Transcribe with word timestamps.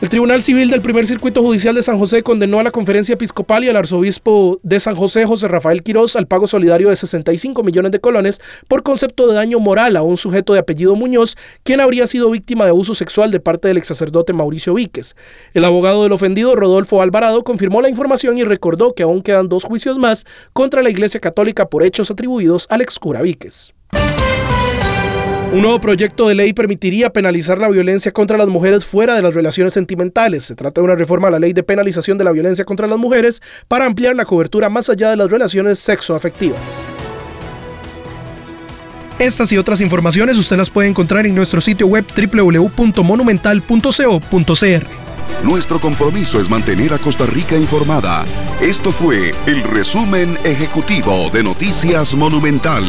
El 0.00 0.10
Tribunal 0.10 0.40
Civil 0.42 0.70
del 0.70 0.80
Primer 0.80 1.06
Circuito 1.06 1.42
Judicial 1.42 1.74
de 1.74 1.82
San 1.82 1.98
José 1.98 2.22
condenó 2.22 2.60
a 2.60 2.62
la 2.62 2.70
Conferencia 2.70 3.14
Episcopal 3.14 3.64
y 3.64 3.68
al 3.68 3.74
Arzobispo 3.74 4.60
de 4.62 4.78
San 4.78 4.94
José, 4.94 5.26
José 5.26 5.48
Rafael 5.48 5.82
Quirós, 5.82 6.14
al 6.14 6.28
pago 6.28 6.46
solidario 6.46 6.88
de 6.88 6.94
65 6.94 7.64
millones 7.64 7.90
de 7.90 7.98
colones 7.98 8.40
por 8.68 8.84
concepto 8.84 9.26
de 9.26 9.34
daño 9.34 9.58
moral 9.58 9.96
a 9.96 10.02
un 10.02 10.16
sujeto 10.16 10.52
de 10.52 10.60
apellido 10.60 10.94
Muñoz, 10.94 11.36
quien 11.64 11.80
habría 11.80 12.06
sido 12.06 12.30
víctima 12.30 12.62
de 12.62 12.70
abuso 12.70 12.94
sexual 12.94 13.32
de 13.32 13.40
parte 13.40 13.66
del 13.66 13.78
ex 13.78 13.88
sacerdote 13.88 14.32
Mauricio 14.32 14.72
Víquez. 14.72 15.16
El 15.52 15.64
abogado 15.64 16.04
del 16.04 16.12
ofendido, 16.12 16.54
Rodolfo 16.54 17.02
Alvarado, 17.02 17.42
confirmó 17.42 17.82
la 17.82 17.88
información 17.88 18.38
y 18.38 18.44
recordó 18.44 18.94
que 18.94 19.02
aún 19.02 19.20
quedan 19.20 19.48
dos 19.48 19.64
juicios 19.64 19.98
más 19.98 20.26
contra 20.52 20.80
la 20.80 20.90
Iglesia 20.90 21.18
Católica 21.18 21.66
por 21.66 21.82
hechos 21.82 22.08
atribuidos 22.12 22.68
al 22.70 22.82
ex 22.82 23.00
cura 23.00 23.20
Víquez. 23.20 23.74
Un 25.50 25.62
nuevo 25.62 25.80
proyecto 25.80 26.28
de 26.28 26.34
ley 26.34 26.52
permitiría 26.52 27.10
penalizar 27.10 27.56
la 27.58 27.70
violencia 27.70 28.12
contra 28.12 28.36
las 28.36 28.48
mujeres 28.48 28.84
fuera 28.84 29.14
de 29.14 29.22
las 29.22 29.32
relaciones 29.32 29.72
sentimentales. 29.72 30.44
Se 30.44 30.54
trata 30.54 30.82
de 30.82 30.84
una 30.84 30.94
reforma 30.94 31.28
a 31.28 31.30
la 31.30 31.38
ley 31.38 31.54
de 31.54 31.62
penalización 31.62 32.18
de 32.18 32.24
la 32.24 32.32
violencia 32.32 32.66
contra 32.66 32.86
las 32.86 32.98
mujeres 32.98 33.40
para 33.66 33.86
ampliar 33.86 34.14
la 34.14 34.26
cobertura 34.26 34.68
más 34.68 34.90
allá 34.90 35.08
de 35.08 35.16
las 35.16 35.30
relaciones 35.30 35.78
sexoafectivas. 35.78 36.82
Estas 39.18 39.50
y 39.50 39.58
otras 39.58 39.80
informaciones 39.80 40.36
usted 40.36 40.58
las 40.58 40.68
puede 40.68 40.88
encontrar 40.88 41.24
en 41.26 41.34
nuestro 41.34 41.62
sitio 41.62 41.86
web 41.86 42.04
www.monumental.co.cr. 42.14 44.86
Nuestro 45.42 45.80
compromiso 45.80 46.40
es 46.40 46.50
mantener 46.50 46.92
a 46.92 46.98
Costa 46.98 47.24
Rica 47.24 47.56
informada. 47.56 48.26
Esto 48.60 48.92
fue 48.92 49.32
el 49.46 49.62
resumen 49.62 50.36
ejecutivo 50.44 51.30
de 51.30 51.42
Noticias 51.42 52.14
Monumental. 52.14 52.84